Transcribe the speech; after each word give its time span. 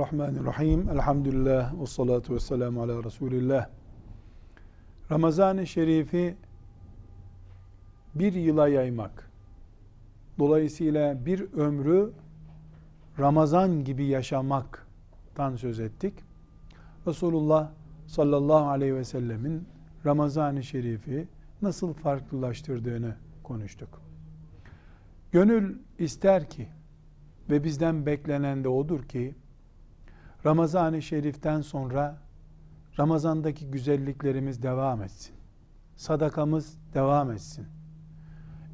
Bismillahirrahmanirrahim. 0.00 0.88
Elhamdülillah 0.88 1.80
ve 1.80 1.86
salatu 1.86 2.34
ve 2.34 2.40
selamu 2.40 2.82
ala 2.82 3.04
Resulillah. 3.04 3.68
Ramazan-ı 5.10 5.66
Şerif'i 5.66 6.36
bir 8.14 8.32
yıla 8.32 8.68
yaymak. 8.68 9.30
Dolayısıyla 10.38 11.26
bir 11.26 11.52
ömrü 11.52 12.12
Ramazan 13.18 13.84
gibi 13.84 14.04
yaşamaktan 14.04 15.56
söz 15.56 15.80
ettik. 15.80 16.14
Resulullah 17.06 17.70
sallallahu 18.06 18.68
aleyhi 18.68 18.94
ve 18.94 19.04
sellemin 19.04 19.68
Ramazan-ı 20.06 20.62
Şerif'i 20.62 21.28
nasıl 21.62 21.92
farklılaştırdığını 21.92 23.16
konuştuk. 23.42 24.02
Gönül 25.32 25.78
ister 25.98 26.50
ki 26.50 26.68
ve 27.50 27.64
bizden 27.64 28.06
beklenen 28.06 28.64
de 28.64 28.68
odur 28.68 29.02
ki 29.02 29.34
Ramazan-ı 30.46 31.02
Şerif'ten 31.02 31.60
sonra 31.60 32.18
Ramazandaki 32.98 33.70
güzelliklerimiz 33.70 34.62
devam 34.62 35.02
etsin. 35.02 35.34
Sadakamız 35.96 36.78
devam 36.94 37.30
etsin. 37.30 37.66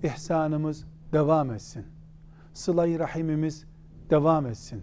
İhsanımız 0.03 0.87
devam 1.13 1.51
etsin. 1.51 1.87
Sıla-i 2.53 2.99
rahimimiz 2.99 3.67
devam 4.11 4.47
etsin. 4.47 4.83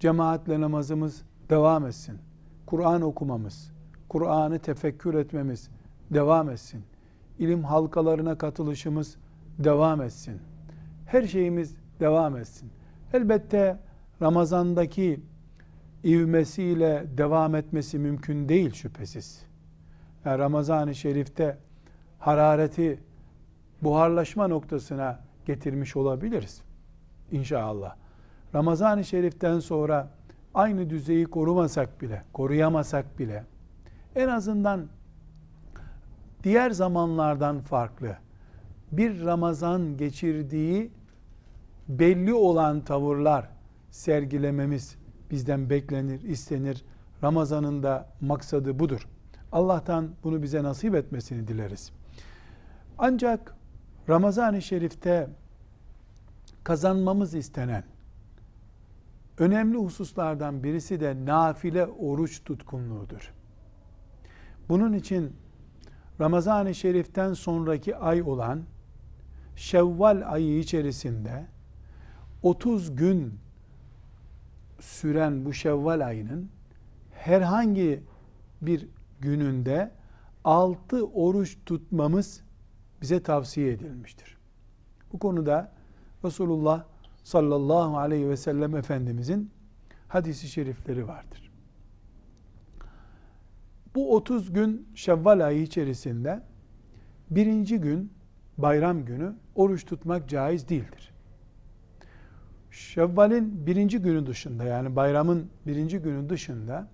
Cemaatle 0.00 0.60
namazımız 0.60 1.22
devam 1.50 1.86
etsin. 1.86 2.18
Kur'an 2.66 3.02
okumamız, 3.02 3.72
Kur'an'ı 4.08 4.58
tefekkür 4.58 5.14
etmemiz 5.14 5.70
devam 6.10 6.50
etsin. 6.50 6.84
İlim 7.38 7.64
halkalarına 7.64 8.38
katılışımız 8.38 9.16
devam 9.58 10.02
etsin. 10.02 10.40
Her 11.06 11.26
şeyimiz 11.26 11.76
devam 12.00 12.36
etsin. 12.36 12.70
Elbette 13.12 13.78
Ramazan'daki 14.22 15.20
ivmesiyle 16.06 17.06
devam 17.18 17.54
etmesi 17.54 17.98
mümkün 17.98 18.48
değil 18.48 18.72
şüphesiz. 18.72 19.46
Yani 20.24 20.38
Ramazan-ı 20.38 20.94
Şerif'te 20.94 21.58
harareti 22.18 23.00
buharlaşma 23.82 24.48
noktasına 24.48 25.20
getirmiş 25.46 25.96
olabiliriz. 25.96 26.62
İnşallah. 27.32 27.94
Ramazan-ı 28.54 29.04
Şerif'ten 29.04 29.58
sonra 29.58 30.10
aynı 30.54 30.90
düzeyi 30.90 31.24
korumasak 31.24 32.02
bile, 32.02 32.22
koruyamasak 32.32 33.18
bile 33.18 33.44
en 34.16 34.28
azından 34.28 34.86
diğer 36.42 36.70
zamanlardan 36.70 37.60
farklı 37.60 38.16
bir 38.92 39.24
Ramazan 39.24 39.96
geçirdiği 39.96 40.90
belli 41.88 42.34
olan 42.34 42.80
tavırlar 42.80 43.48
sergilememiz 43.90 44.96
bizden 45.30 45.70
beklenir, 45.70 46.22
istenir. 46.22 46.84
Ramazan'ın 47.22 47.82
da 47.82 48.08
maksadı 48.20 48.78
budur. 48.78 49.08
Allah'tan 49.52 50.10
bunu 50.24 50.42
bize 50.42 50.62
nasip 50.62 50.94
etmesini 50.94 51.48
dileriz. 51.48 51.92
Ancak 52.98 53.54
Ramazan-ı 54.08 54.62
Şerif'te 54.62 55.28
kazanmamız 56.64 57.34
istenen 57.34 57.84
önemli 59.38 59.78
hususlardan 59.78 60.62
birisi 60.62 61.00
de 61.00 61.16
nafile 61.24 61.86
oruç 61.86 62.44
tutkunluğudur. 62.44 63.32
Bunun 64.68 64.92
için 64.92 65.32
Ramazan-ı 66.20 66.74
Şerif'ten 66.74 67.32
sonraki 67.32 67.96
ay 67.96 68.22
olan 68.22 68.62
Şevval 69.56 70.32
ayı 70.32 70.58
içerisinde 70.58 71.46
30 72.42 72.96
gün 72.96 73.38
süren 74.80 75.44
bu 75.44 75.52
Şevval 75.52 76.06
ayının 76.06 76.48
herhangi 77.10 78.02
bir 78.62 78.88
gününde 79.20 79.90
6 80.44 81.06
oruç 81.06 81.58
tutmamız 81.66 82.42
bize 83.02 83.22
tavsiye 83.22 83.72
edilmiştir. 83.72 84.36
Bu 85.12 85.18
konuda 85.18 85.72
Resulullah 86.24 86.84
sallallahu 87.24 87.98
aleyhi 87.98 88.28
ve 88.28 88.36
sellem 88.36 88.76
Efendimizin 88.76 89.50
hadisi 90.08 90.48
şerifleri 90.48 91.08
vardır. 91.08 91.52
Bu 93.94 94.16
30 94.16 94.52
gün 94.52 94.88
Şevval 94.94 95.46
ayı 95.46 95.62
içerisinde 95.62 96.42
birinci 97.30 97.78
gün 97.78 98.12
bayram 98.58 99.04
günü 99.04 99.34
oruç 99.54 99.84
tutmak 99.86 100.28
caiz 100.28 100.68
değildir. 100.68 101.15
Şevval'in 102.76 103.66
birinci 103.66 103.98
günü 103.98 104.26
dışında 104.26 104.64
yani 104.64 104.96
bayramın 104.96 105.50
birinci 105.66 105.98
günü 105.98 106.28
dışında 106.28 106.88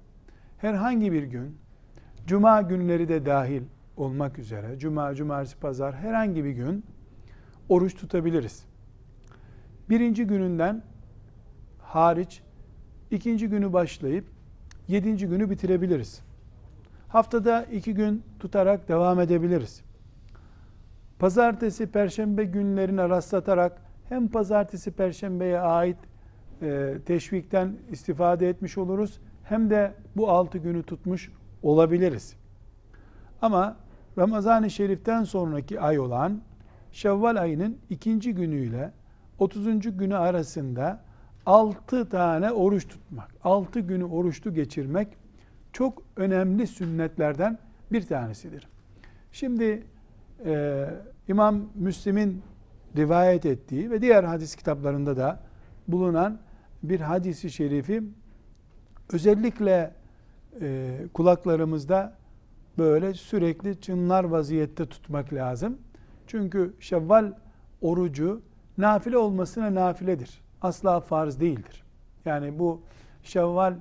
herhangi 0.59 1.13
bir 1.13 1.23
gün 1.23 1.59
cuma 2.27 2.63
günleri 2.63 3.09
de 3.09 3.27
dahil 3.27 3.63
olmak 3.97 4.39
üzere 4.39 4.79
cuma, 4.79 5.15
cumartesi, 5.15 5.57
pazar 5.57 5.95
herhangi 5.95 6.45
bir 6.45 6.51
gün 6.51 6.85
oruç 7.69 7.95
tutabiliriz. 7.95 8.65
Birinci 9.91 10.25
gününden 10.25 10.83
hariç 11.79 12.43
ikinci 13.11 13.49
günü 13.49 13.73
başlayıp 13.73 14.25
yedinci 14.89 15.27
günü 15.27 15.51
bitirebiliriz. 15.51 16.23
Haftada 17.09 17.65
iki 17.65 17.95
gün 17.95 18.23
tutarak 18.39 18.89
devam 18.89 19.21
edebiliriz. 19.21 19.83
Pazartesi, 21.19 21.87
perşembe 21.87 22.45
günlerine 22.45 23.09
rastlatarak 23.09 23.82
hem 24.09 24.29
pazartesi, 24.29 24.91
perşembeye 24.91 25.61
ait 25.61 25.97
e, 26.63 26.95
teşvikten 27.07 27.77
istifade 27.91 28.49
etmiş 28.49 28.79
oluruz. 28.79 29.21
Hem 29.45 29.71
de 29.71 29.95
bu 30.17 30.31
altı 30.31 30.59
günü 30.59 30.83
tutmuş 30.83 31.33
olabiliriz. 31.63 32.37
Ama 33.43 33.77
Ramazan-ı 34.19 34.71
Şerif'ten 34.71 35.25
sonraki 35.25 35.81
ay 35.81 35.99
olan 35.99 36.41
Şevval 36.93 37.37
ayının 37.37 37.79
ikinci 37.91 38.35
günüyle 38.35 38.93
30. 39.39 39.97
günü 39.97 40.17
arasında 40.17 41.01
6 41.47 42.09
tane 42.09 42.53
oruç 42.53 42.89
tutmak, 42.89 43.31
6 43.45 43.81
günü 43.81 44.05
oruçlu 44.05 44.55
geçirmek 44.55 45.09
çok 45.73 46.03
önemli 46.17 46.67
sünnetlerden 46.67 47.59
bir 47.93 48.07
tanesidir. 48.07 48.69
Şimdi 49.33 49.83
e, 50.45 50.85
İmam 51.29 51.61
Müslim'in 51.75 52.43
rivayet 52.97 53.47
ettiği 53.47 53.91
ve 53.91 54.03
diğer 54.03 54.25
hadis 54.25 54.57
kitaplarında 54.57 55.17
da 55.17 55.41
bulunan 55.89 56.39
bir 56.83 57.01
hadisi 57.01 57.51
şerifi 57.51 58.03
özellikle 59.13 59.95
e, 60.61 60.99
kulaklarımızda 61.15 62.17
böyle 62.79 63.15
sürekli 63.15 63.81
çınlar 63.81 64.25
vaziyette 64.25 64.87
tutmak 64.87 65.33
lazım. 65.33 65.79
Çünkü 66.27 66.75
Şevval 66.81 67.33
orucu 67.81 68.43
nafile 68.79 69.19
olmasına 69.19 69.75
nafiledir. 69.75 70.41
Asla 70.63 71.01
farz 71.01 71.41
değildir. 71.41 71.83
Yani 72.25 72.59
bu 72.59 72.81
Şevval 73.23 73.75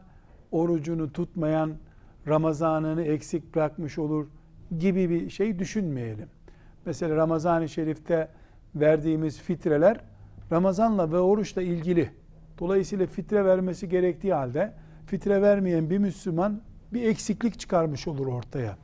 orucunu 0.51 1.13
tutmayan 1.13 1.73
Ramazanını 2.27 3.03
eksik 3.03 3.55
bırakmış 3.55 3.97
olur 3.97 4.27
gibi 4.79 5.09
bir 5.09 5.29
şey 5.29 5.59
düşünmeyelim. 5.59 6.27
Mesela 6.85 7.15
Ramazan-ı 7.15 7.69
Şerif'te 7.69 8.27
verdiğimiz 8.75 9.39
fitreler 9.39 9.97
Ramazanla 10.51 11.11
ve 11.11 11.19
oruçla 11.19 11.61
ilgili. 11.61 12.09
Dolayısıyla 12.59 13.07
fitre 13.07 13.45
vermesi 13.45 13.89
gerektiği 13.89 14.33
halde 14.33 14.73
fitre 15.05 15.41
vermeyen 15.41 15.89
bir 15.89 15.97
Müslüman 15.97 16.61
bir 16.93 17.03
eksiklik 17.03 17.59
çıkarmış 17.59 18.07
olur 18.07 18.27
ortaya. 18.27 18.77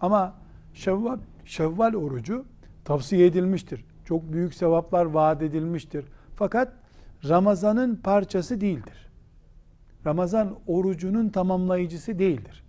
Ama 0.00 0.34
Şevval, 0.74 1.18
Şevval 1.44 1.94
orucu 1.94 2.44
tavsiye 2.84 3.26
edilmiştir. 3.26 3.84
Çok 4.04 4.32
büyük 4.32 4.54
sevaplar 4.54 5.04
vaat 5.04 5.42
edilmiştir. 5.42 6.04
Fakat 6.36 6.72
Ramazan'ın 7.28 7.96
parçası 7.96 8.60
değildir. 8.60 9.10
Ramazan 10.06 10.58
orucunun 10.66 11.28
tamamlayıcısı 11.28 12.18
değildir. 12.18 12.64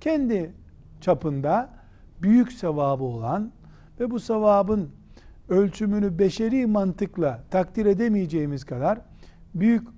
Kendi 0.00 0.52
çapında 1.00 1.70
büyük 2.22 2.52
sevabı 2.52 3.04
olan 3.04 3.52
ve 4.00 4.10
bu 4.10 4.20
sevabın 4.20 4.90
ölçümünü 5.50 6.18
beşeri 6.18 6.66
mantıkla 6.66 7.44
takdir 7.50 7.86
edemeyeceğimiz 7.86 8.64
kadar 8.64 8.98
büyük 9.54 9.88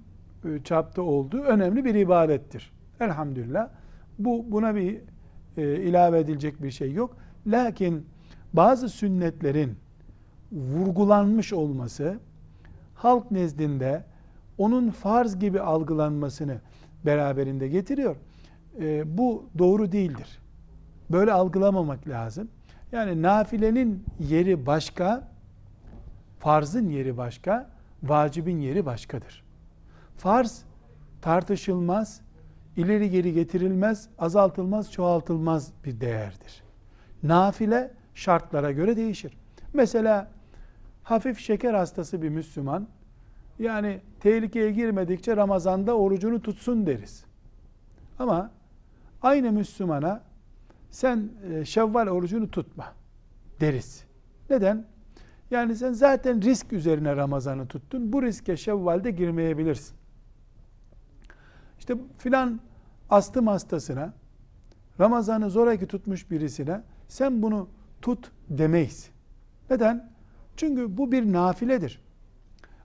e, 0.44 0.62
çapta 0.64 1.02
olduğu 1.02 1.40
önemli 1.40 1.84
bir 1.84 1.94
ibadettir. 1.94 2.72
Elhamdülillah. 3.00 3.68
Bu 4.18 4.44
buna 4.48 4.74
bir 4.74 5.00
e, 5.56 5.76
ilave 5.76 6.18
edilecek 6.18 6.62
bir 6.62 6.70
şey 6.70 6.92
yok. 6.92 7.16
Lakin 7.46 8.06
bazı 8.52 8.88
sünnetlerin 8.88 9.76
vurgulanmış 10.52 11.52
olması 11.52 12.18
halk 12.94 13.30
nezdinde 13.30 14.04
onun 14.58 14.90
farz 14.90 15.38
gibi 15.38 15.60
algılanmasını 15.60 16.60
beraberinde 17.06 17.68
getiriyor. 17.68 18.16
E, 18.80 19.18
bu 19.18 19.44
doğru 19.58 19.92
değildir. 19.92 20.38
Böyle 21.10 21.32
algılamamak 21.32 22.08
lazım. 22.08 22.48
Yani 22.92 23.22
nafilenin 23.22 24.04
yeri 24.28 24.66
başka, 24.66 25.31
farzın 26.42 26.88
yeri 26.88 27.16
başka, 27.16 27.70
vacibin 28.02 28.58
yeri 28.58 28.86
başkadır. 28.86 29.44
Farz 30.16 30.64
tartışılmaz, 31.20 32.20
ileri 32.76 33.10
geri 33.10 33.32
getirilmez, 33.32 34.08
azaltılmaz, 34.18 34.92
çoğaltılmaz 34.92 35.72
bir 35.84 36.00
değerdir. 36.00 36.62
Nafile 37.22 37.90
şartlara 38.14 38.72
göre 38.72 38.96
değişir. 38.96 39.32
Mesela 39.74 40.30
hafif 41.02 41.38
şeker 41.38 41.74
hastası 41.74 42.22
bir 42.22 42.28
Müslüman 42.28 42.88
yani 43.58 44.00
tehlikeye 44.20 44.70
girmedikçe 44.70 45.36
Ramazan'da 45.36 45.96
orucunu 45.96 46.42
tutsun 46.42 46.86
deriz. 46.86 47.24
Ama 48.18 48.50
aynı 49.22 49.52
Müslümana 49.52 50.22
sen 50.90 51.28
e, 51.52 51.64
Şevval 51.64 52.06
orucunu 52.06 52.50
tutma 52.50 52.92
deriz. 53.60 54.04
Neden? 54.50 54.91
Yani 55.52 55.76
sen 55.76 55.92
zaten 55.92 56.42
risk 56.42 56.72
üzerine 56.72 57.16
Ramazan'ı 57.16 57.66
tuttun. 57.66 58.12
Bu 58.12 58.22
riske 58.22 58.56
Şevval'de 58.56 59.10
girmeyebilirsin. 59.10 59.96
İşte 61.78 61.94
filan 62.18 62.60
astım 63.10 63.46
hastasına 63.46 64.12
Ramazan'ı 65.00 65.50
zoraki 65.50 65.86
tutmuş 65.86 66.30
birisine 66.30 66.82
sen 67.08 67.42
bunu 67.42 67.68
tut 68.02 68.32
demeyiz. 68.50 69.10
Neden? 69.70 70.10
Çünkü 70.56 70.96
bu 70.96 71.12
bir 71.12 71.32
nafiledir. 71.32 72.00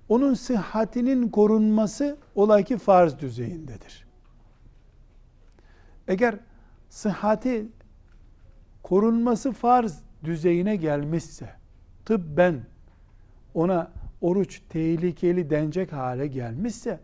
Onun 0.10 0.34
sıhhatinin 0.34 1.30
korunması 1.30 2.18
olay 2.36 2.64
ki 2.64 2.78
farz 2.78 3.20
düzeyindedir. 3.20 4.08
Eğer 6.08 6.40
sıhhati 6.90 7.68
korunması 8.84 9.52
farz 9.52 10.02
düzeyine 10.24 10.76
gelmişse, 10.76 11.50
tıbben 12.08 12.62
ona 13.54 13.92
oruç 14.22 14.62
tehlikeli 14.70 15.50
denecek 15.50 15.94
hale 15.94 16.28
gelmişse, 16.28 17.00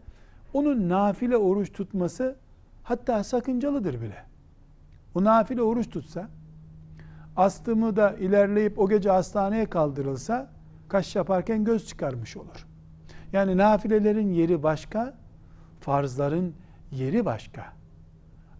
onun 0.53 0.89
nafile 0.89 1.37
oruç 1.37 1.71
tutması 1.71 2.35
hatta 2.83 3.23
sakıncalıdır 3.23 4.01
bile. 4.01 4.23
O 5.15 5.23
nafile 5.23 5.61
oruç 5.61 5.89
tutsa, 5.89 6.29
astımı 7.35 7.95
da 7.95 8.13
ilerleyip 8.13 8.79
o 8.79 8.89
gece 8.89 9.09
hastaneye 9.09 9.65
kaldırılsa, 9.65 10.51
kaş 10.87 11.15
yaparken 11.15 11.63
göz 11.63 11.87
çıkarmış 11.87 12.37
olur. 12.37 12.67
Yani 13.33 13.57
nafilelerin 13.57 14.33
yeri 14.33 14.63
başka, 14.63 15.13
farzların 15.79 16.53
yeri 16.91 17.25
başka. 17.25 17.73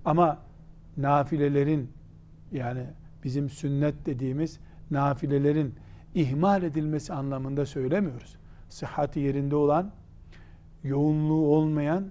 Ama 0.05 0.37
nafilelerin 0.97 1.91
yani 2.51 2.85
bizim 3.23 3.49
sünnet 3.49 4.05
dediğimiz 4.05 4.59
nafilelerin 4.91 5.75
ihmal 6.15 6.63
edilmesi 6.63 7.13
anlamında 7.13 7.65
söylemiyoruz. 7.65 8.35
Sıhhati 8.69 9.19
yerinde 9.19 9.55
olan, 9.55 9.91
yoğunluğu 10.83 11.47
olmayan 11.47 12.05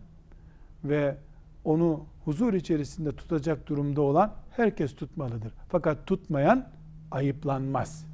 ve 0.85 1.17
onu 1.65 2.05
huzur 2.25 2.55
içerisinde 2.55 3.13
tutacak 3.13 3.69
durumda 3.69 4.03
olan 4.03 4.35
herkes 4.51 4.95
tutmalıdır. 4.95 5.55
Fakat 5.69 6.07
tutmayan 6.07 6.69
ayıplanmaz. 7.11 8.07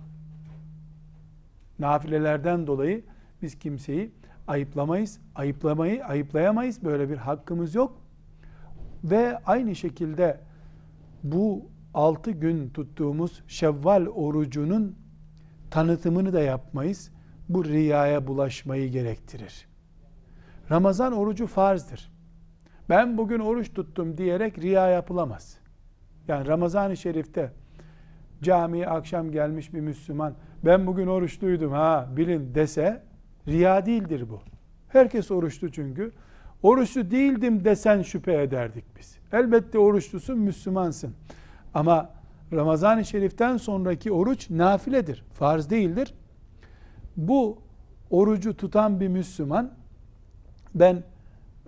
Nafilelerden 1.78 2.66
dolayı 2.66 3.04
biz 3.42 3.58
kimseyi 3.58 4.12
ayıplamayız, 4.46 5.20
ayıplamayı 5.34 6.04
ayıplayamayız. 6.04 6.84
Böyle 6.84 7.10
bir 7.10 7.16
hakkımız 7.16 7.74
yok. 7.74 8.00
Ve 9.04 9.38
aynı 9.46 9.74
şekilde 9.74 10.40
bu 11.22 11.66
altı 11.94 12.30
gün 12.30 12.70
tuttuğumuz 12.70 13.42
Şevval 13.48 14.06
orucunun 14.06 14.96
tanıtımını 15.70 16.32
da 16.32 16.40
yapmayız. 16.40 17.10
Bu 17.48 17.64
riyaya 17.64 18.26
bulaşmayı 18.26 18.90
gerektirir. 18.90 19.68
Ramazan 20.70 21.12
orucu 21.12 21.46
farzdır. 21.46 22.12
Ben 22.88 23.18
bugün 23.18 23.38
oruç 23.38 23.72
tuttum 23.74 24.18
diyerek 24.18 24.58
riya 24.58 24.88
yapılamaz. 24.88 25.58
Yani 26.28 26.46
Ramazan-ı 26.46 26.96
Şerif'te 26.96 27.52
camiye 28.42 28.88
akşam 28.88 29.32
gelmiş 29.32 29.74
bir 29.74 29.80
Müslüman 29.80 30.34
ben 30.64 30.86
bugün 30.86 31.06
oruçluydum 31.06 31.72
ha 31.72 32.08
bilin 32.16 32.54
dese 32.54 33.02
riya 33.48 33.86
değildir 33.86 34.24
bu. 34.30 34.40
Herkes 34.88 35.30
oruçlu 35.30 35.72
çünkü. 35.72 36.12
Oruçlu 36.62 37.10
değildim 37.10 37.64
desen 37.64 38.02
şüphe 38.02 38.42
ederdik 38.42 38.84
biz. 38.98 39.18
Elbette 39.32 39.78
oruçlusun, 39.78 40.38
Müslümansın. 40.38 41.14
Ama 41.74 42.10
Ramazan-ı 42.52 43.04
Şerif'ten 43.04 43.56
sonraki 43.56 44.12
oruç 44.12 44.50
nafiledir, 44.50 45.24
farz 45.32 45.70
değildir. 45.70 46.14
Bu 47.16 47.58
orucu 48.10 48.56
tutan 48.56 49.00
bir 49.00 49.08
Müslüman, 49.08 49.72
ben 50.74 51.02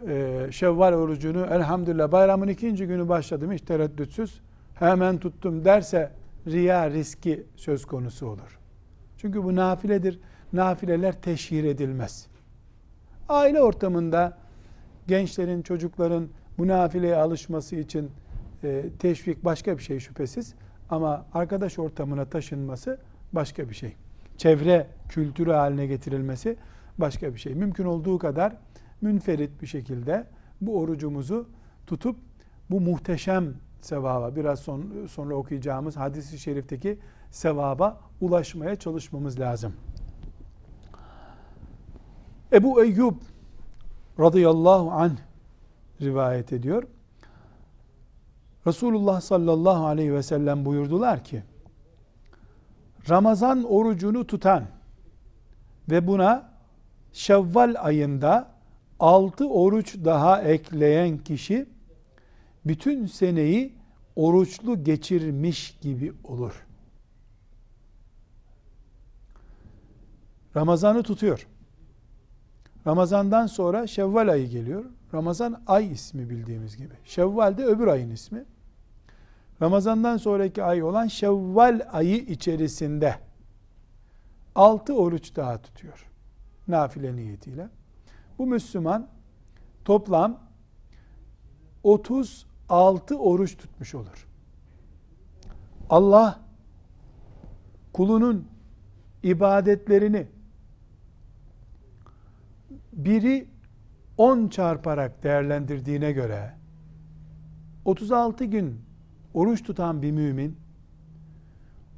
e, 0.08 0.46
Şevval 0.50 0.92
orucunu 0.92 1.46
elhamdülillah 1.46 2.12
bayramın 2.12 2.48
ikinci 2.48 2.86
günü 2.86 3.08
başladım 3.08 3.52
hiç 3.52 3.60
tereddütsüz, 3.60 4.40
hemen 4.74 5.18
tuttum 5.18 5.64
derse 5.64 6.12
riya 6.46 6.90
riski 6.90 7.46
söz 7.56 7.84
konusu 7.84 8.26
olur. 8.26 8.58
Çünkü 9.16 9.44
bu 9.44 9.56
nafiledir. 9.56 10.20
Nafileler 10.52 11.22
teşhir 11.22 11.64
edilmez. 11.64 12.26
Aile 13.28 13.62
ortamında 13.62 14.38
gençlerin, 15.06 15.62
çocukların 15.62 16.28
bu 16.58 16.68
nafileye 16.68 17.16
alışması 17.16 17.76
için 17.76 18.10
e, 18.64 18.84
teşvik 18.98 19.44
başka 19.44 19.78
bir 19.78 19.82
şey 19.82 20.00
şüphesiz. 20.00 20.54
Ama 20.90 21.26
arkadaş 21.34 21.78
ortamına 21.78 22.24
taşınması 22.24 22.98
başka 23.32 23.68
bir 23.68 23.74
şey. 23.74 23.96
Çevre 24.36 24.86
kültürü 25.08 25.52
haline 25.52 25.86
getirilmesi 25.86 26.56
başka 26.98 27.34
bir 27.34 27.38
şey. 27.38 27.54
Mümkün 27.54 27.84
olduğu 27.84 28.18
kadar 28.18 28.56
münferit 29.00 29.62
bir 29.62 29.66
şekilde 29.66 30.26
bu 30.60 30.78
orucumuzu 30.78 31.48
tutup 31.86 32.16
bu 32.70 32.80
muhteşem 32.80 33.54
sevaba 33.80 34.36
biraz 34.36 34.60
son, 34.60 35.06
sonra 35.10 35.34
okuyacağımız 35.34 35.96
hadisi 35.96 36.38
şerifteki 36.38 36.98
sevaba 37.30 38.00
ulaşmaya 38.20 38.76
çalışmamız 38.76 39.40
lazım. 39.40 39.72
Ebu 42.52 42.84
Eyyub 42.84 43.14
radıyallahu 44.20 44.90
anh 44.90 45.16
rivayet 46.00 46.52
ediyor. 46.52 46.82
Resulullah 48.66 49.20
sallallahu 49.20 49.86
aleyhi 49.86 50.14
ve 50.14 50.22
sellem 50.22 50.64
buyurdular 50.64 51.24
ki 51.24 51.42
Ramazan 53.08 53.64
orucunu 53.64 54.26
tutan 54.26 54.66
ve 55.90 56.06
buna 56.06 56.50
Şevval 57.12 57.74
ayında 57.78 58.50
altı 59.00 59.48
oruç 59.48 59.96
daha 60.04 60.42
ekleyen 60.42 61.18
kişi 61.18 61.66
bütün 62.66 63.06
seneyi 63.06 63.74
oruçlu 64.16 64.84
geçirmiş 64.84 65.78
gibi 65.80 66.12
olur. 66.24 66.66
Ramazan'ı 70.56 71.02
tutuyor. 71.02 71.46
Ramazan'dan 72.86 73.46
sonra 73.46 73.86
Şevval 73.86 74.28
ayı 74.28 74.48
geliyor. 74.48 74.84
Ramazan 75.14 75.62
ay 75.66 75.92
ismi 75.92 76.30
bildiğimiz 76.30 76.76
gibi. 76.76 76.94
Şevval 77.04 77.58
de 77.58 77.64
öbür 77.64 77.86
ayın 77.86 78.10
ismi. 78.10 78.44
Ramazan'dan 79.62 80.16
sonraki 80.16 80.62
ay 80.62 80.82
olan 80.82 81.06
Şevval 81.06 81.88
ayı 81.92 82.16
içerisinde 82.16 83.14
altı 84.54 84.94
oruç 84.94 85.36
daha 85.36 85.62
tutuyor. 85.62 86.06
Nafile 86.68 87.16
niyetiyle. 87.16 87.68
Bu 88.38 88.46
Müslüman 88.46 89.08
toplam 89.84 90.40
36 91.82 93.18
oruç 93.18 93.56
tutmuş 93.56 93.94
olur. 93.94 94.26
Allah 95.90 96.40
kulunun 97.92 98.48
ibadetlerini 99.22 100.26
biri 103.04 103.48
10 104.16 104.48
çarparak 104.48 105.22
değerlendirdiğine 105.22 106.12
göre 106.12 106.54
36 107.84 108.44
gün 108.44 108.80
oruç 109.34 109.62
tutan 109.62 110.02
bir 110.02 110.12
mümin 110.12 110.56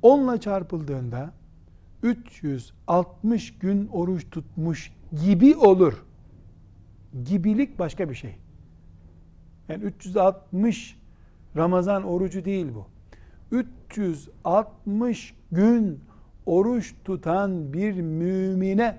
10 0.02 0.28
ile 0.28 0.40
çarpıldığında 0.40 1.32
360 2.02 3.58
gün 3.58 3.88
oruç 3.88 4.30
tutmuş 4.30 4.92
gibi 5.24 5.56
olur. 5.56 6.04
Gibilik 7.24 7.78
başka 7.78 8.10
bir 8.10 8.14
şey. 8.14 8.36
Yani 9.68 9.84
360 9.84 10.98
Ramazan 11.56 12.02
orucu 12.04 12.44
değil 12.44 12.66
bu. 12.74 12.86
360 13.50 15.34
gün 15.52 16.00
oruç 16.46 16.94
tutan 17.04 17.72
bir 17.72 18.00
mümine 18.00 18.98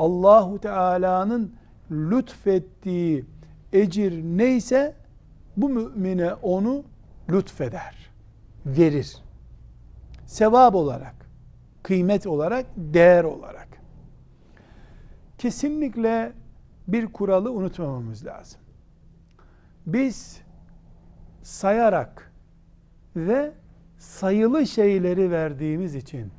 Allahu 0.00 0.60
Teala'nın 0.60 1.54
lütfettiği 1.90 3.24
ecir 3.72 4.22
neyse 4.22 4.94
bu 5.56 5.68
mümine 5.68 6.34
onu 6.34 6.84
lütfeder, 7.30 8.10
verir. 8.66 9.16
Sevap 10.26 10.74
olarak, 10.74 11.14
kıymet 11.82 12.26
olarak, 12.26 12.66
değer 12.76 13.24
olarak. 13.24 13.68
Kesinlikle 15.38 16.32
bir 16.88 17.06
kuralı 17.06 17.52
unutmamamız 17.52 18.26
lazım. 18.26 18.60
biz 19.86 20.40
sayarak 21.42 22.32
ve 23.16 23.52
sayılı 23.98 24.66
şeyleri 24.66 25.30
verdiğimiz 25.30 25.94
için 25.94 26.32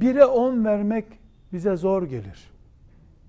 bire 0.00 0.24
on 0.24 0.64
vermek 0.64 1.04
bize 1.52 1.76
zor 1.76 2.02
gelir. 2.02 2.50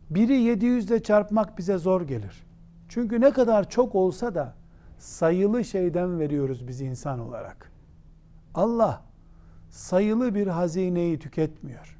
Biri 0.09 0.33
700 0.33 0.85
ile 0.85 1.03
çarpmak 1.03 1.57
bize 1.57 1.77
zor 1.77 2.01
gelir. 2.01 2.43
Çünkü 2.89 3.21
ne 3.21 3.31
kadar 3.31 3.69
çok 3.69 3.95
olsa 3.95 4.35
da 4.35 4.53
sayılı 4.97 5.65
şeyden 5.65 6.19
veriyoruz 6.19 6.67
biz 6.67 6.81
insan 6.81 7.19
olarak. 7.19 7.71
Allah 8.53 9.03
sayılı 9.69 10.35
bir 10.35 10.47
hazineyi 10.47 11.19
tüketmiyor. 11.19 11.97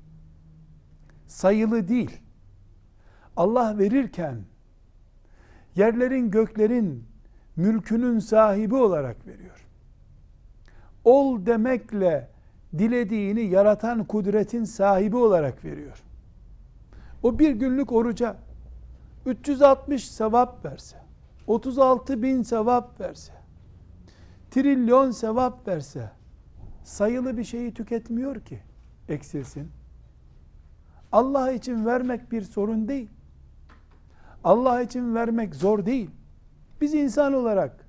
Sayılı 1.28 1.88
değil. 1.88 2.22
Allah 3.38 3.78
verirken 3.78 4.36
yerlerin 5.76 6.32
göklerin 6.32 7.04
mülkünün 7.56 8.20
sahibi 8.20 8.76
olarak 8.76 9.28
veriyor. 9.28 9.68
Ol 11.04 11.46
demekle 11.46 12.35
dilediğini 12.78 13.42
yaratan 13.42 14.04
kudretin 14.04 14.64
sahibi 14.64 15.16
olarak 15.16 15.66
veriyor. 15.66 16.04
O 17.24 17.40
bir 17.40 17.52
günlük 17.52 17.92
oruca 17.92 18.38
360 19.26 20.12
sevap 20.12 20.66
verse, 20.66 20.98
36 21.48 22.24
bin 22.24 22.44
sevap 22.44 23.00
verse, 23.00 23.34
trilyon 24.52 25.12
sevap 25.12 25.68
verse, 25.68 26.12
sayılı 26.84 27.38
bir 27.38 27.44
şeyi 27.44 27.74
tüketmiyor 27.74 28.40
ki 28.40 28.60
eksilsin. 29.10 29.72
Allah 31.12 31.52
için 31.52 31.86
vermek 31.86 32.32
bir 32.32 32.42
sorun 32.42 32.88
değil. 32.88 33.10
Allah 34.44 34.82
için 34.82 35.16
vermek 35.16 35.56
zor 35.56 35.86
değil. 35.86 36.10
Biz 36.82 36.94
insan 36.94 37.34
olarak 37.34 37.88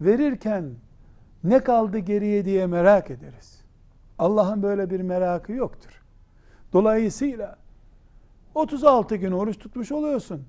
verirken 0.00 0.70
ne 1.44 1.60
kaldı 1.60 1.98
geriye 1.98 2.44
diye 2.44 2.66
merak 2.66 3.10
ederiz. 3.10 3.59
Allah'ın 4.20 4.62
böyle 4.62 4.90
bir 4.90 5.00
merakı 5.00 5.52
yoktur. 5.52 6.02
Dolayısıyla 6.72 7.56
36 8.54 9.16
gün 9.16 9.32
oruç 9.32 9.58
tutmuş 9.58 9.92
oluyorsun. 9.92 10.42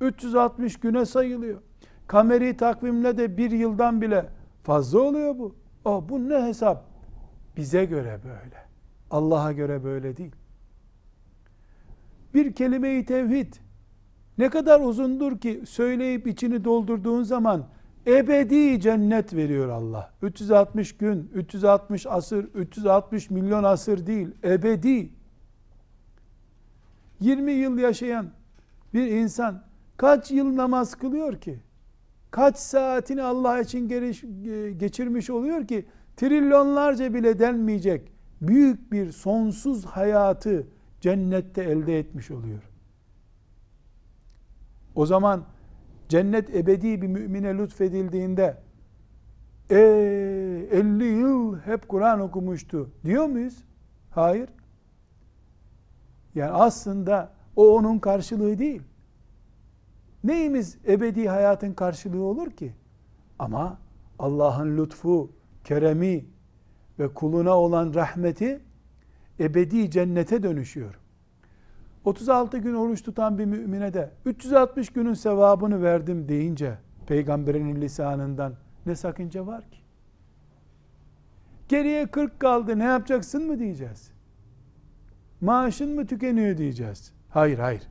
360 0.00 0.80
güne 0.80 1.06
sayılıyor. 1.06 1.60
Kameri 2.06 2.56
takvimle 2.56 3.18
de 3.18 3.36
bir 3.36 3.50
yıldan 3.50 4.00
bile 4.00 4.26
fazla 4.62 5.00
oluyor 5.00 5.38
bu. 5.38 5.54
O 5.84 6.08
bu 6.08 6.28
ne 6.28 6.42
hesap? 6.42 6.84
Bize 7.56 7.84
göre 7.84 8.20
böyle. 8.24 8.56
Allah'a 9.10 9.52
göre 9.52 9.84
böyle 9.84 10.16
değil. 10.16 10.34
Bir 12.34 12.52
kelime-i 12.52 13.04
tevhid 13.04 13.54
ne 14.38 14.50
kadar 14.50 14.80
uzundur 14.80 15.38
ki 15.38 15.62
söyleyip 15.68 16.26
içini 16.26 16.64
doldurduğun 16.64 17.22
zaman 17.22 17.66
ebedi 18.06 18.80
cennet 18.80 19.34
veriyor 19.34 19.68
Allah. 19.68 20.12
360 20.22 20.96
gün, 20.96 21.30
360 21.34 22.06
asır, 22.06 22.44
360 22.54 23.30
milyon 23.30 23.64
asır 23.64 24.06
değil, 24.06 24.28
ebedi. 24.44 25.10
20 27.20 27.52
yıl 27.52 27.78
yaşayan 27.78 28.30
bir 28.94 29.06
insan 29.06 29.62
kaç 29.96 30.30
yıl 30.30 30.56
namaz 30.56 30.94
kılıyor 30.94 31.40
ki? 31.40 31.60
Kaç 32.30 32.56
saatini 32.56 33.22
Allah 33.22 33.60
için 33.60 33.88
geçirmiş 34.78 35.30
oluyor 35.30 35.66
ki 35.66 35.86
trilyonlarca 36.16 37.14
bile 37.14 37.38
denmeyecek 37.38 38.12
büyük 38.40 38.92
bir 38.92 39.12
sonsuz 39.12 39.86
hayatı 39.86 40.66
cennette 41.00 41.62
elde 41.62 41.98
etmiş 41.98 42.30
oluyor. 42.30 42.62
O 44.94 45.06
zaman 45.06 45.44
cennet 46.10 46.56
ebedi 46.56 47.02
bir 47.02 47.06
mümine 47.06 47.58
lütfedildiğinde 47.58 48.56
e 49.70 49.76
50 50.70 51.04
yıl 51.04 51.58
hep 51.58 51.88
Kur'an 51.88 52.20
okumuştu 52.20 52.90
diyor 53.04 53.26
muyuz? 53.26 53.64
Hayır. 54.10 54.48
Yani 56.34 56.50
aslında 56.50 57.32
o 57.56 57.76
onun 57.76 57.98
karşılığı 57.98 58.58
değil. 58.58 58.82
Neyimiz 60.24 60.78
ebedi 60.88 61.28
hayatın 61.28 61.72
karşılığı 61.72 62.22
olur 62.22 62.50
ki? 62.50 62.74
Ama 63.38 63.78
Allah'ın 64.18 64.76
lütfu, 64.76 65.30
keremi 65.64 66.24
ve 66.98 67.08
kuluna 67.14 67.58
olan 67.58 67.94
rahmeti 67.94 68.60
ebedi 69.40 69.90
cennete 69.90 70.42
dönüşüyor. 70.42 70.99
36 72.04 72.58
gün 72.58 72.74
oruç 72.74 73.02
tutan 73.02 73.38
bir 73.38 73.44
mümine 73.44 73.94
de 73.94 74.10
360 74.24 74.90
günün 74.90 75.14
sevabını 75.14 75.82
verdim 75.82 76.28
deyince 76.28 76.78
peygamberin 77.06 77.80
lisanından 77.80 78.54
ne 78.86 78.96
sakınca 78.96 79.46
var 79.46 79.70
ki? 79.70 79.78
Geriye 81.68 82.06
40 82.06 82.40
kaldı 82.40 82.78
ne 82.78 82.84
yapacaksın 82.84 83.46
mı 83.46 83.58
diyeceğiz. 83.58 84.10
Maaşın 85.40 85.94
mı 85.94 86.06
tükeniyor 86.06 86.58
diyeceğiz. 86.58 87.12
Hayır 87.28 87.58
hayır. 87.58 87.82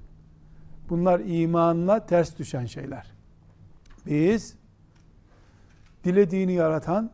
Bunlar 0.89 1.19
imanla 1.19 2.05
ters 2.05 2.37
düşen 2.37 2.65
şeyler. 2.65 3.11
Biz 4.05 4.55
dilediğini 6.03 6.53
yaratan, 6.53 7.11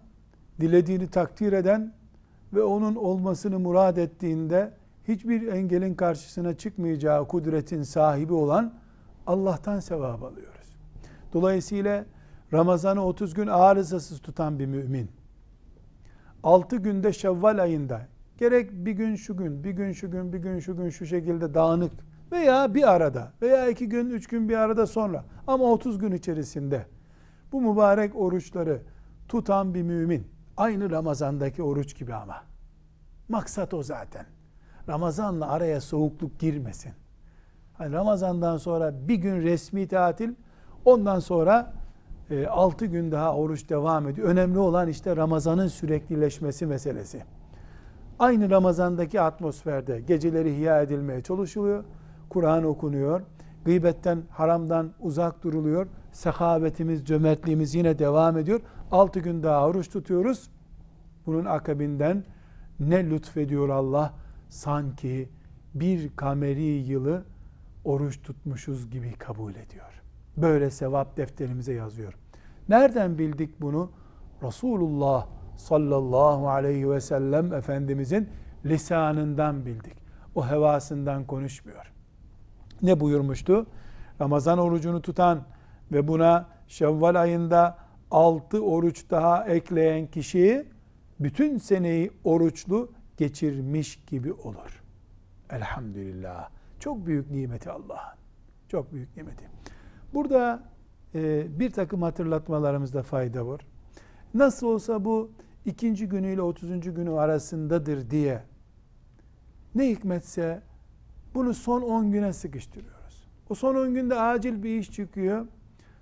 dilediğini 0.59 1.09
takdir 1.09 1.53
eden 1.53 1.93
ve 2.53 2.63
onun 2.63 2.95
olmasını 2.95 3.59
murad 3.59 3.97
ettiğinde 3.97 4.73
hiçbir 5.07 5.47
engelin 5.47 5.95
karşısına 5.95 6.57
çıkmayacağı 6.57 7.27
kudretin 7.27 7.83
sahibi 7.83 8.33
olan 8.33 8.73
Allah'tan 9.27 9.79
sevap 9.79 10.23
alıyoruz. 10.23 10.77
Dolayısıyla 11.33 12.05
Ramazan'ı 12.53 13.05
30 13.05 13.33
gün 13.33 13.47
arızasız 13.47 14.21
tutan 14.21 14.59
bir 14.59 14.65
mümin 14.65 15.11
6 16.43 16.75
günde 16.75 17.13
Şevval 17.13 17.63
ayında 17.63 18.07
gerek 18.37 18.71
bir 18.71 18.91
gün 18.91 19.15
şu 19.15 19.37
gün, 19.37 19.63
bir 19.63 19.71
gün 19.71 19.91
şu 19.91 20.11
gün, 20.11 20.33
bir 20.33 20.37
gün 20.37 20.59
şu 20.59 20.77
gün 20.77 20.89
şu 20.89 21.05
şekilde 21.05 21.53
dağınık 21.53 21.91
veya 22.31 22.73
bir 22.73 22.93
arada 22.93 23.33
veya 23.41 23.69
iki 23.69 23.89
gün, 23.89 24.09
üç 24.09 24.27
gün 24.27 24.49
bir 24.49 24.55
arada 24.55 24.87
sonra 24.87 25.25
ama 25.47 25.65
30 25.65 25.97
gün 25.97 26.11
içerisinde 26.11 26.85
bu 27.51 27.61
mübarek 27.61 28.15
oruçları 28.15 28.81
tutan 29.27 29.73
bir 29.73 29.81
mümin 29.81 30.27
aynı 30.57 30.89
Ramazan'daki 30.89 31.63
oruç 31.63 31.97
gibi 31.97 32.13
ama 32.13 32.43
maksat 33.29 33.73
o 33.73 33.83
zaten. 33.83 34.25
Ramazan'la 34.89 35.47
araya 35.49 35.81
soğukluk 35.81 36.39
girmesin. 36.39 36.91
Hani 37.73 37.93
Ramazan'dan 37.93 38.57
sonra 38.57 39.07
bir 39.07 39.15
gün 39.15 39.41
resmi 39.41 39.87
tatil, 39.87 40.33
ondan 40.85 41.19
sonra 41.19 41.73
e, 42.29 42.47
6 42.47 42.85
gün 42.85 43.11
daha 43.11 43.35
oruç 43.35 43.69
devam 43.69 44.07
ediyor. 44.07 44.27
Önemli 44.27 44.59
olan 44.59 44.87
işte 44.87 45.15
Ramazan'ın 45.15 45.67
süreklileşmesi 45.67 46.65
meselesi. 46.65 47.23
Aynı 48.19 48.49
Ramazan'daki 48.49 49.21
atmosferde 49.21 49.99
geceleri 49.99 50.55
ihya 50.55 50.81
edilmeye 50.81 51.21
çalışılıyor. 51.21 51.83
Kur'an 52.29 52.63
okunuyor. 52.63 53.21
Gıybetten, 53.65 54.23
haramdan 54.29 54.91
uzak 54.99 55.43
duruluyor. 55.43 55.87
Sehavetimiz, 56.11 57.05
cömertliğimiz 57.05 57.75
yine 57.75 57.99
devam 57.99 58.37
ediyor. 58.37 58.61
6 58.91 59.19
gün 59.19 59.43
daha 59.43 59.67
oruç 59.67 59.89
tutuyoruz. 59.89 60.49
Bunun 61.25 61.45
akabinden 61.45 62.23
ne 62.79 63.09
lütfediyor 63.09 63.69
Allah? 63.69 64.13
Sanki 64.55 65.29
bir 65.73 66.15
kameri 66.15 66.63
yılı 66.63 67.23
oruç 67.83 68.21
tutmuşuz 68.21 68.89
gibi 68.89 69.13
kabul 69.13 69.51
ediyor. 69.51 70.01
Böyle 70.37 70.69
sevap 70.69 71.17
defterimize 71.17 71.73
yazıyor. 71.73 72.13
Nereden 72.69 73.17
bildik 73.17 73.61
bunu? 73.61 73.91
Resulullah 74.43 75.27
sallallahu 75.57 76.49
aleyhi 76.49 76.89
ve 76.89 77.01
sellem 77.01 77.53
Efendimizin 77.53 78.29
lisanından 78.65 79.65
bildik. 79.65 79.93
O 80.35 80.47
hevasından 80.47 81.25
konuşmuyor. 81.25 81.93
Ne 82.81 82.99
buyurmuştu? 82.99 83.67
Ramazan 84.21 84.59
orucunu 84.59 85.01
tutan 85.01 85.43
ve 85.91 86.07
buna 86.07 86.47
Şevval 86.67 87.21
ayında 87.21 87.77
altı 88.11 88.63
oruç 88.63 89.09
daha 89.09 89.45
ekleyen 89.45 90.07
kişi 90.07 90.67
bütün 91.19 91.57
seneyi 91.57 92.11
oruçlu 92.23 92.91
geçirmiş 93.17 93.99
gibi 94.07 94.33
olur. 94.33 94.83
Elhamdülillah. 95.49 96.49
Çok 96.79 97.05
büyük 97.05 97.31
nimeti 97.31 97.71
Allah'ın. 97.71 98.17
Çok 98.67 98.93
büyük 98.93 99.17
nimeti. 99.17 99.45
Burada 100.13 100.63
e, 101.15 101.45
bir 101.59 101.71
takım 101.71 102.01
hatırlatmalarımızda 102.01 103.03
fayda 103.03 103.47
var. 103.47 103.61
Nasıl 104.33 104.67
olsa 104.67 105.05
bu 105.05 105.31
ikinci 105.65 106.09
günüyle 106.09 106.41
otuzuncu 106.41 106.95
günü 106.95 107.11
arasındadır 107.11 108.09
diye 108.09 108.43
ne 109.75 109.89
hikmetse 109.89 110.61
bunu 111.33 111.53
son 111.53 111.81
on 111.81 112.11
güne 112.11 112.33
sıkıştırıyoruz. 112.33 113.27
O 113.49 113.55
son 113.55 113.75
on 113.75 113.93
günde 113.93 114.19
acil 114.19 114.63
bir 114.63 114.79
iş 114.79 114.91
çıkıyor. 114.91 115.47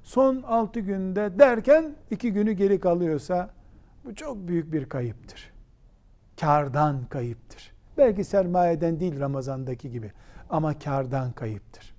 Son 0.04 0.42
altı 0.42 0.80
günde 0.80 1.40
derken 1.40 1.96
iki 2.12 2.34
günü 2.34 2.52
geri 2.52 2.80
kalıyorsa 2.80 3.54
bu 4.06 4.16
çok 4.16 4.48
büyük 4.48 4.74
bir 4.74 4.90
kayıptır 4.90 5.53
kardan 6.40 7.06
kayıptır. 7.06 7.74
Belki 7.98 8.24
sermayeden 8.24 9.00
değil 9.00 9.20
Ramazan'daki 9.20 9.92
gibi 9.92 10.12
ama 10.50 10.80
kardan 10.80 11.32
kayıptır. 11.32 11.96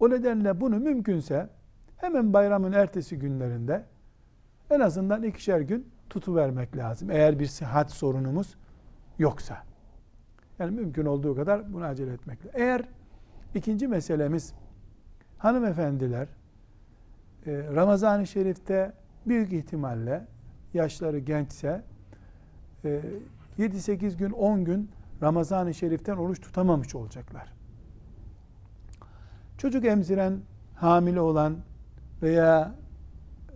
O 0.00 0.10
nedenle 0.10 0.60
bunu 0.60 0.78
mümkünse 0.78 1.48
hemen 1.96 2.32
bayramın 2.32 2.72
ertesi 2.72 3.18
günlerinde 3.18 3.84
en 4.70 4.80
azından 4.80 5.22
ikişer 5.22 5.60
gün 5.60 5.92
tutuvermek 6.10 6.76
lazım. 6.76 7.10
Eğer 7.10 7.38
bir 7.38 7.46
sıhhat 7.46 7.90
sorunumuz 7.90 8.56
yoksa. 9.18 9.62
Yani 10.58 10.70
mümkün 10.70 11.06
olduğu 11.06 11.36
kadar 11.36 11.72
bunu 11.72 11.84
acele 11.84 12.12
etmekle. 12.12 12.50
Eğer 12.54 12.82
ikinci 13.54 13.88
meselemiz 13.88 14.54
hanımefendiler 15.38 16.28
e, 17.46 17.52
Ramazan-ı 17.74 18.26
Şerif'te 18.26 18.92
büyük 19.26 19.52
ihtimalle 19.52 20.26
yaşları 20.74 21.18
gençse 21.18 21.82
7-8 22.84 24.06
e, 24.06 24.14
gün 24.14 24.30
10 24.30 24.64
gün 24.64 24.90
Ramazan-ı 25.22 25.74
Şerif'ten 25.74 26.16
oruç 26.16 26.40
tutamamış 26.40 26.94
olacaklar. 26.94 27.52
Çocuk 29.58 29.84
emziren, 29.84 30.40
hamile 30.74 31.20
olan 31.20 31.56
veya 32.22 32.74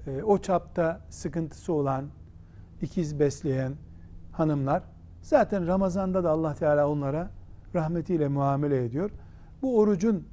e, 0.06 0.22
o 0.22 0.38
çapta 0.38 1.00
sıkıntısı 1.10 1.72
olan, 1.72 2.04
ikiz 2.82 3.18
besleyen 3.20 3.72
hanımlar 4.32 4.82
zaten 5.22 5.66
Ramazan'da 5.66 6.24
da 6.24 6.30
Allah 6.30 6.54
Teala 6.54 6.88
onlara 6.88 7.30
rahmetiyle 7.74 8.28
muamele 8.28 8.84
ediyor. 8.84 9.10
Bu 9.62 9.78
orucun 9.78 10.26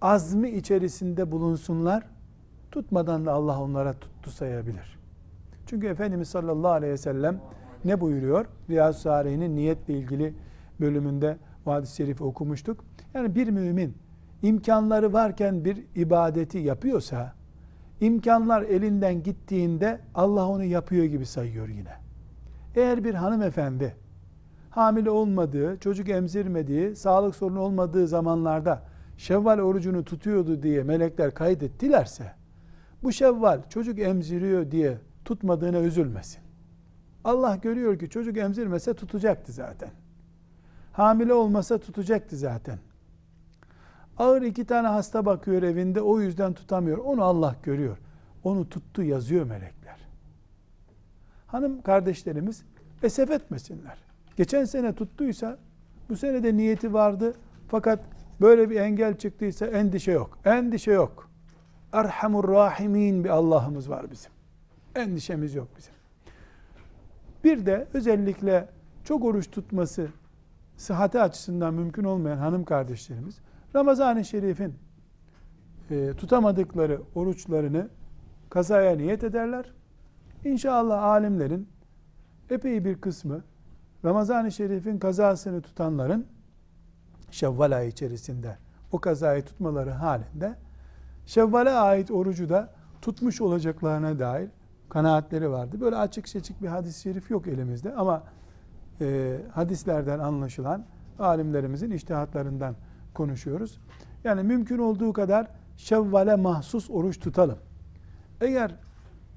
azmi 0.00 0.50
içerisinde 0.50 1.32
bulunsunlar. 1.32 2.06
Tutmadan 2.70 3.26
da 3.26 3.32
Allah 3.32 3.62
onlara 3.62 3.92
tuttu 3.92 4.30
sayabilir. 4.30 4.98
Çünkü 5.66 5.86
Efendimiz 5.86 6.28
sallallahu 6.28 6.70
aleyhi 6.70 6.92
ve 6.92 6.96
sellem 6.96 7.40
ne 7.86 8.00
buyuruyor? 8.00 8.46
Riyazu 8.70 9.00
Salihin'in 9.00 9.56
niyetle 9.56 9.94
ilgili 9.94 10.34
bölümünde 10.80 11.36
bu 11.66 11.72
hadis-i 11.72 11.96
şerifi 11.96 12.24
okumuştuk. 12.24 12.84
Yani 13.14 13.34
bir 13.34 13.48
mümin 13.48 13.94
imkanları 14.42 15.12
varken 15.12 15.64
bir 15.64 15.84
ibadeti 15.94 16.58
yapıyorsa, 16.58 17.32
imkanlar 18.00 18.62
elinden 18.62 19.22
gittiğinde 19.22 20.00
Allah 20.14 20.48
onu 20.48 20.64
yapıyor 20.64 21.04
gibi 21.04 21.26
sayıyor 21.26 21.68
yine. 21.68 21.92
Eğer 22.74 23.04
bir 23.04 23.14
hanımefendi 23.14 23.96
hamile 24.70 25.10
olmadığı, 25.10 25.78
çocuk 25.78 26.08
emzirmediği, 26.08 26.96
sağlık 26.96 27.36
sorunu 27.36 27.60
olmadığı 27.60 28.06
zamanlarda 28.06 28.82
Şevval 29.16 29.58
orucunu 29.58 30.04
tutuyordu 30.04 30.62
diye 30.62 30.82
melekler 30.82 31.34
kaydettilerse, 31.34 32.32
bu 33.02 33.12
Şevval 33.12 33.68
çocuk 33.68 33.98
emziriyor 33.98 34.70
diye 34.70 34.98
tutmadığına 35.24 35.78
üzülmesin. 35.78 36.45
Allah 37.26 37.56
görüyor 37.56 37.98
ki 37.98 38.08
çocuk 38.10 38.36
emzirmese 38.36 38.94
tutacaktı 38.94 39.52
zaten. 39.52 39.90
Hamile 40.92 41.34
olmasa 41.34 41.78
tutacaktı 41.78 42.36
zaten. 42.36 42.78
Ağır 44.18 44.42
iki 44.42 44.64
tane 44.64 44.88
hasta 44.88 45.26
bakıyor 45.26 45.62
evinde 45.62 46.00
o 46.00 46.20
yüzden 46.20 46.52
tutamıyor. 46.52 46.98
Onu 46.98 47.22
Allah 47.22 47.56
görüyor. 47.62 47.98
Onu 48.44 48.68
tuttu 48.68 49.02
yazıyor 49.02 49.46
melekler. 49.46 49.96
Hanım 51.46 51.82
kardeşlerimiz 51.82 52.62
esef 53.02 53.30
etmesinler. 53.30 53.98
Geçen 54.36 54.64
sene 54.64 54.94
tuttuysa 54.94 55.58
bu 56.08 56.16
sene 56.16 56.42
de 56.42 56.56
niyeti 56.56 56.92
vardı. 56.92 57.34
Fakat 57.68 58.00
böyle 58.40 58.70
bir 58.70 58.76
engel 58.76 59.18
çıktıysa 59.18 59.66
endişe 59.66 60.12
yok. 60.12 60.38
Endişe 60.44 60.92
yok. 60.92 61.30
Erhamur 61.92 62.48
Rahimin 62.48 63.24
bir 63.24 63.28
Allah'ımız 63.28 63.90
var 63.90 64.10
bizim. 64.10 64.32
Endişemiz 64.94 65.54
yok 65.54 65.68
bizim. 65.78 65.95
Bir 67.46 67.66
de 67.66 67.86
özellikle 67.94 68.68
çok 69.04 69.24
oruç 69.24 69.50
tutması 69.50 70.08
sıhhati 70.76 71.20
açısından 71.20 71.74
mümkün 71.74 72.04
olmayan 72.04 72.36
hanım 72.36 72.64
kardeşlerimiz 72.64 73.38
Ramazan-ı 73.74 74.24
Şerif'in 74.24 74.74
e, 75.90 76.12
tutamadıkları 76.16 77.00
oruçlarını 77.14 77.88
kazaya 78.50 78.96
niyet 78.96 79.24
ederler. 79.24 79.72
İnşallah 80.44 81.02
alimlerin 81.02 81.68
epey 82.50 82.84
bir 82.84 83.00
kısmı 83.00 83.44
Ramazan-ı 84.04 84.52
Şerif'in 84.52 84.98
kazasını 84.98 85.62
tutanların 85.62 86.26
Şevval 87.30 87.72
ayı 87.72 87.88
içerisinde 87.88 88.58
o 88.92 88.98
kazayı 88.98 89.44
tutmaları 89.44 89.90
halinde 89.90 90.54
Şevval'e 91.26 91.72
ait 91.72 92.10
orucu 92.10 92.48
da 92.48 92.74
tutmuş 93.02 93.40
olacaklarına 93.40 94.18
dair 94.18 94.50
kanaatleri 94.88 95.50
vardı. 95.50 95.80
Böyle 95.80 95.96
açık 95.96 96.28
seçik 96.28 96.62
bir 96.62 96.68
hadis-i 96.68 97.00
şerif 97.00 97.30
yok 97.30 97.46
elimizde 97.46 97.94
ama 97.94 98.22
e, 99.00 99.36
hadislerden 99.52 100.18
anlaşılan 100.18 100.84
alimlerimizin 101.18 101.90
iştihatlarından 101.90 102.74
konuşuyoruz. 103.14 103.80
Yani 104.24 104.42
mümkün 104.42 104.78
olduğu 104.78 105.12
kadar 105.12 105.46
Şevval'e 105.76 106.34
mahsus 106.34 106.90
oruç 106.90 107.20
tutalım. 107.20 107.58
Eğer 108.40 108.74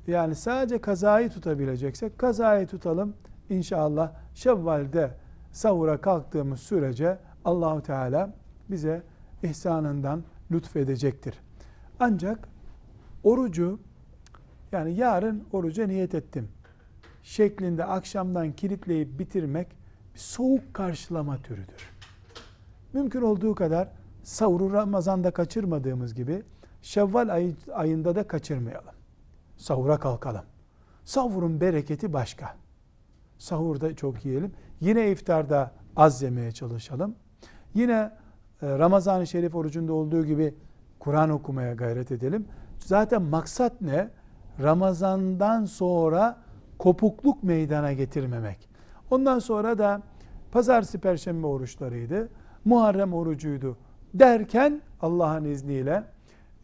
yani 0.08 0.36
sadece 0.36 0.82
kazayı 0.82 1.30
tutabileceksek 1.30 2.18
kazayı 2.18 2.68
tutalım. 2.68 3.14
İnşallah 3.50 4.12
Şevval'de 4.34 5.12
savura 5.52 6.02
kalktığımız 6.02 6.60
sürece 6.60 7.18
Allahu 7.46 7.82
Teala 7.82 8.34
bize 8.70 9.04
ihsanından 9.44 10.24
lütfedecektir. 10.52 11.40
Ancak 12.00 12.48
orucu 13.24 13.80
yani 14.72 14.94
yarın 14.94 15.44
oruca 15.52 15.88
niyet 15.88 16.16
ettim 16.16 16.50
şeklinde 17.24 17.86
akşamdan 17.86 18.52
kilitleyip 18.52 19.20
bitirmek 19.20 19.68
bir 20.14 20.20
soğuk 20.20 20.74
karşılama 20.74 21.38
türüdür. 21.38 21.90
Mümkün 22.94 23.22
olduğu 23.22 23.56
kadar 23.56 23.88
sahuru 24.24 24.74
Ramazan'da 24.74 25.32
kaçırmadığımız 25.32 26.14
gibi 26.14 26.44
Şevval 26.82 27.30
ayı, 27.30 27.56
ayında 27.74 28.16
da 28.16 28.28
kaçırmayalım. 28.28 28.94
Sahura 29.58 30.00
kalkalım. 30.00 30.44
Sahurun 31.04 31.62
bereketi 31.62 32.14
başka. 32.14 32.56
Sahurda 33.38 33.96
çok 33.96 34.26
yiyelim. 34.26 34.52
Yine 34.80 35.12
iftarda 35.12 35.72
az 35.96 36.22
yemeye 36.22 36.52
çalışalım. 36.52 37.16
Yine 37.74 38.12
e, 38.62 38.78
Ramazan-ı 38.78 39.28
Şerif 39.28 39.56
orucunda 39.56 39.94
olduğu 39.94 40.26
gibi 40.26 40.56
Kur'an 41.00 41.30
okumaya 41.30 41.74
gayret 41.74 42.12
edelim. 42.12 42.48
Zaten 42.80 43.22
maksat 43.22 43.82
ne? 43.82 44.10
Ramazandan 44.64 45.66
sonra 45.66 46.38
kopukluk 46.78 47.44
meydana 47.44 47.94
getirmemek. 47.94 48.70
Ondan 49.12 49.40
sonra 49.40 49.78
da 49.78 50.02
pazartesi 50.52 51.00
perşembe 51.00 51.48
oruçlarıydı. 51.48 52.30
Muharrem 52.66 53.14
orucuydu 53.14 53.78
derken 54.14 54.82
Allah'ın 55.02 55.46
izniyle 55.46 56.04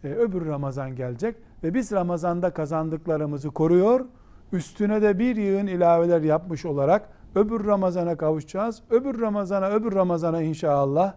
e, 0.03 0.07
öbür 0.07 0.45
Ramazan 0.45 0.95
gelecek 0.95 1.35
ve 1.63 1.73
biz 1.73 1.91
Ramazan'da 1.91 2.49
kazandıklarımızı 2.49 3.51
koruyor, 3.51 4.05
üstüne 4.51 5.01
de 5.01 5.19
bir 5.19 5.35
yığın 5.35 5.67
ilaveler 5.67 6.21
yapmış 6.21 6.65
olarak 6.65 7.09
öbür 7.35 7.65
Ramazan'a 7.65 8.17
kavuşacağız. 8.17 8.81
Öbür 8.89 9.21
Ramazan'a, 9.21 9.69
öbür 9.69 9.95
Ramazan'a 9.95 10.41
inşallah 10.41 11.13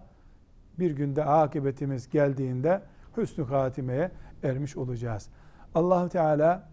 bir 0.78 0.90
günde 0.90 1.24
akıbetimiz 1.24 2.08
geldiğinde 2.08 2.80
hüsnü 3.16 3.44
hatimeye 3.44 4.10
ermiş 4.42 4.76
olacağız. 4.76 5.28
Allah 5.74 6.08
Teala 6.08 6.68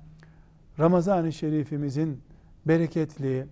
Ramazan-ı 0.80 1.34
Şerifimizin 1.34 2.22
bereketli, 2.68 3.48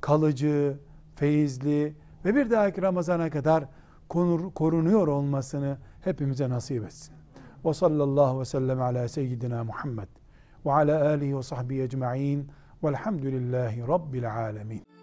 kalıcı, 0.00 0.76
feyizli 1.14 1.94
ve 2.24 2.34
bir 2.34 2.50
dahaki 2.50 2.82
Ramazan'a 2.82 3.30
kadar 3.30 3.64
korunuyor 4.54 5.08
olmasını 5.08 5.78
hepimize 6.00 6.48
nasip 6.48 6.84
etsin. 6.84 7.14
Ve 7.64 7.74
sallallahu 7.74 8.40
ve 8.40 8.44
sellem 8.44 8.82
ala 8.82 9.08
seyyidina 9.08 9.64
Muhammed 9.64 10.08
ve 10.66 10.72
ala 10.72 11.08
alihi 11.08 11.36
ve 11.36 11.42
sahbihi 11.42 11.82
ecma'in 11.82 12.48
velhamdülillahi 12.84 13.88
rabbil 13.88 14.34
alemin. 14.34 14.97